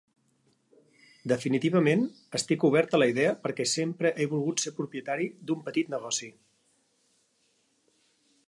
[1.31, 2.01] Definitivament,
[2.39, 6.31] estic obert a la idea perquè sempre he volgut ser propietari d'un petit negoci.